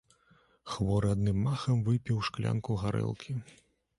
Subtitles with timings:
[0.75, 3.37] Хворы адным махам выпіў шклянку гарэлкі.